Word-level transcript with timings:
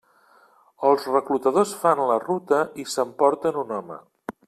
Els 0.91 1.05
reclutadors 1.09 1.75
fan 1.83 2.03
la 2.13 2.17
ruta 2.25 2.65
i 2.85 2.87
s'emporten 2.95 3.65
un 3.67 3.79
home. 3.81 4.05